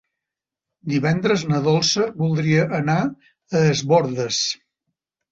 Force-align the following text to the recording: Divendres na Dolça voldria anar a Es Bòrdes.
Divendres 0.91 1.41
na 1.49 1.59
Dolça 1.67 2.07
voldria 2.21 2.63
anar 2.77 2.95
a 3.03 3.61
Es 3.75 3.83
Bòrdes. 3.93 4.41